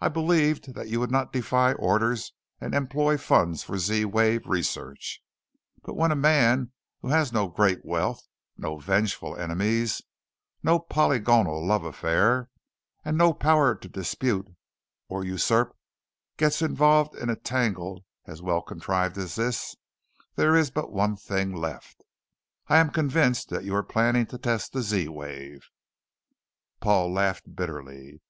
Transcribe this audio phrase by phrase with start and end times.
[0.00, 5.22] I believed that you would not defy orders and employ funds for Z wave research.
[5.84, 10.02] But when a man who has no great wealth, no vengeful enemies,
[10.64, 12.48] no polygonal love affairs,
[13.04, 14.48] and no power to dispute
[15.06, 15.76] or usurp
[16.38, 19.76] gets involved in a tangle as well contrived as this,
[20.34, 22.02] there is but one thing left:
[22.66, 25.68] I am convinced that you are planning to test the Z wave!"
[26.80, 28.20] Paul laughed, bitterly.